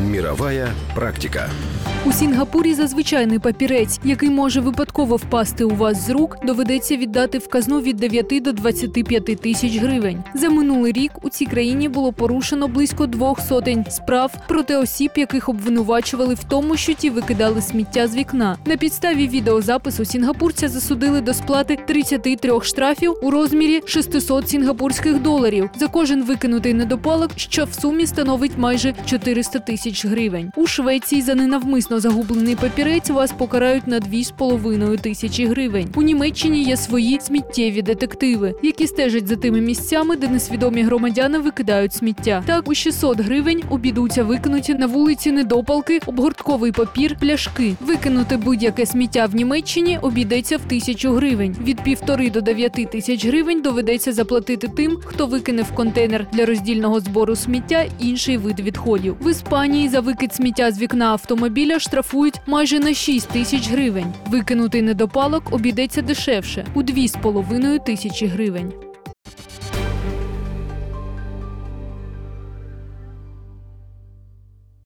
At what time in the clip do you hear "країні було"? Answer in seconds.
11.46-12.12